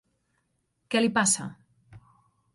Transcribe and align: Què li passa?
Què 0.95 1.03
li 1.03 1.11
passa? 1.19 1.47